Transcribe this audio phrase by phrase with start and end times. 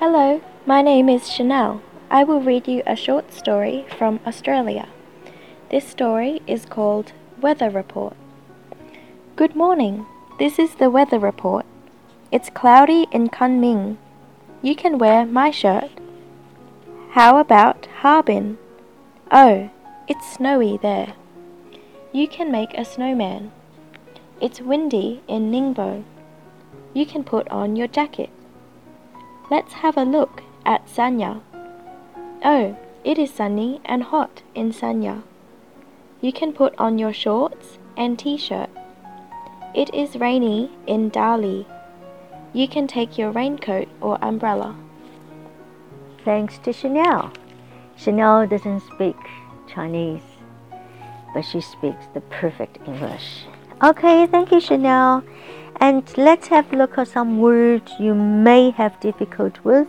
[0.00, 1.82] Hello, my name is Chanel.
[2.08, 4.88] I will read you a short story from Australia.
[5.72, 8.14] This story is called Weather Report.
[9.34, 10.06] Good morning.
[10.38, 11.66] This is the weather report.
[12.30, 13.96] It's cloudy in Kunming.
[14.62, 15.90] You can wear my shirt.
[17.14, 18.58] How about Harbin?
[19.32, 19.68] Oh,
[20.06, 21.14] it's snowy there.
[22.12, 23.50] You can make a snowman.
[24.40, 26.04] It's windy in Ningbo.
[26.94, 28.30] You can put on your jacket.
[29.50, 31.40] Let's have a look at Sanya.
[32.44, 35.22] Oh, it is sunny and hot in Sanya.
[36.20, 38.68] You can put on your shorts and t-shirt.
[39.74, 41.64] It is rainy in Dali.
[42.52, 44.76] You can take your raincoat or umbrella.
[46.24, 47.32] Thanks to Chanel.
[47.96, 49.16] Chanel doesn't speak
[49.66, 50.22] Chinese,
[51.32, 53.44] but she speaks the perfect English.
[53.82, 55.22] Okay, thank you, Chanel.
[55.79, 59.87] And let's have a look at some words you may have difficult with.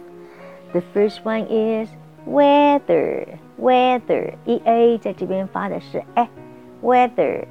[0.72, 1.88] The first one is
[2.26, 3.38] weather.
[3.56, 4.34] Weather.
[4.44, 7.44] E A 在这边发的是 e。Weather.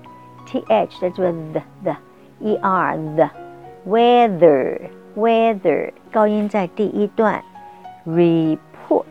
[0.45, 1.95] T H 在这边 the the
[2.41, 3.29] E R the.
[3.87, 4.89] Weather.
[5.15, 5.93] Weather.
[6.11, 7.41] 高音在第一段。
[8.05, 9.05] Report.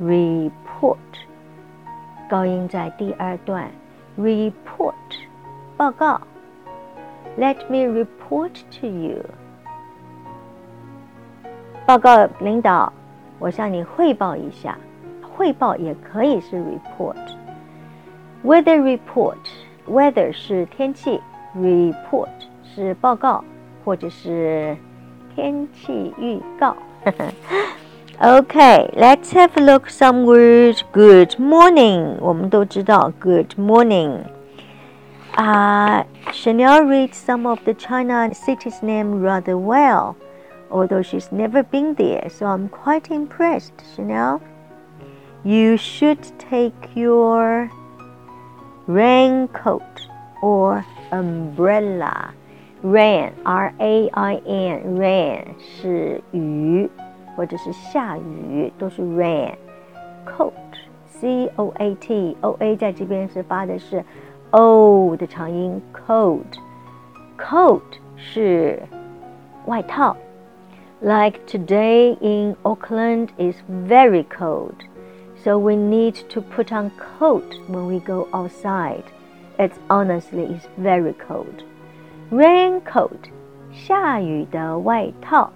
[0.00, 0.96] Report.
[2.28, 3.70] 高音在第二段。
[4.18, 4.94] Report.
[5.76, 6.20] 报告。
[7.38, 9.22] let me report to you.
[11.86, 12.92] 报告领导，
[13.38, 14.76] 我向你汇报一下。
[15.22, 19.36] 汇报也可以是 report。Weather report,
[19.86, 21.20] weather 是天气，
[21.56, 22.28] report
[22.64, 23.44] 是报告
[23.84, 24.76] 或者是
[25.34, 26.74] 天气预告。
[28.18, 30.80] Okay, let's have a look some words.
[30.92, 32.16] Good morning.
[32.20, 34.20] 我们都知道 good morning.
[35.36, 40.16] Uh, Chanel reads some of the China city's name rather well,
[40.70, 44.40] although she's never been there, so I'm quite impressed, Chanel.
[45.44, 47.70] You should take your
[48.86, 50.08] raincoat
[50.42, 52.32] or umbrella.
[52.82, 56.88] Rain, R-A-I-N, rain 是雨
[57.34, 59.54] 或者是下雨，都是 rain.
[60.24, 60.52] Coat,
[61.20, 64.04] C-O-A-T, O-A 在这边是发的是
[64.50, 67.82] o 的长音 coat，coat
[68.16, 68.82] 是
[69.66, 70.16] 外套。
[71.00, 74.76] Like today in Auckland is very cold,
[75.44, 79.04] so we need to put on coat when we go outside.
[79.58, 81.64] It's honestly is very cold.
[82.30, 83.30] Raincoat
[83.72, 85.52] 下雨的外套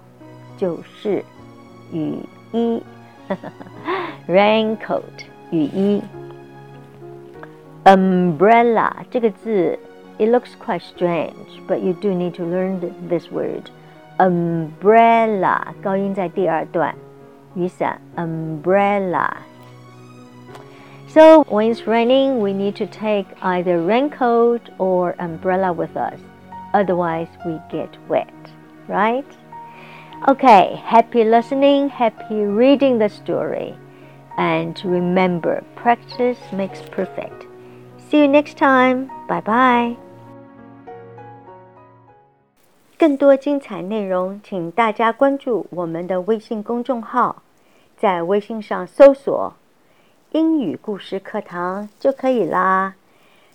[0.57, 1.25] 就是
[1.91, 2.19] 雨
[2.51, 2.83] 衣。
[4.27, 6.01] Raincoat 雨衣。
[7.85, 9.77] umbrella 这个字，
[10.17, 11.33] it looks quite strange,
[11.67, 12.79] but you do need to learn
[13.09, 13.63] this word.
[14.17, 16.93] Umbrella 高音在第二段，
[17.55, 19.29] 雨伞 umbrella.
[21.07, 26.19] So when it's raining, we need to take either raincoat or umbrella with us.
[26.73, 28.31] Otherwise, we get wet,
[28.87, 29.25] right?
[30.29, 33.75] Okay, happy listening, happy reading the story.
[34.37, 37.45] And remember, practice makes perfect.
[38.08, 39.08] See you next time.
[39.26, 39.96] Bye bye.
[42.96, 47.42] 更多精彩内容，请大家关注我们的微信公众号，
[47.98, 49.54] 在微信上搜索
[50.30, 52.94] “英语故事课堂”就可以啦。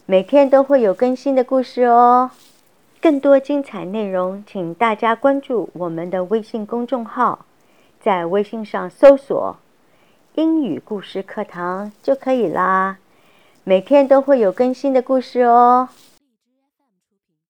[0.05, 2.31] 每天都会有更新的故事哦。
[3.01, 7.45] 更多精彩内容，请大家关注我们的微信公众号，
[8.01, 9.55] 在微信上搜索
[10.35, 12.97] “英语故事课堂”就可以啦。
[13.63, 15.87] 每天都会有更新的故事哦。